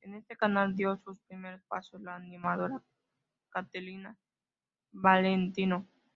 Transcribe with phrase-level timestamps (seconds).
[0.00, 2.82] En este canal dio sus primeros pasos la animadora
[3.50, 4.16] Katerina
[4.90, 5.86] Valentino.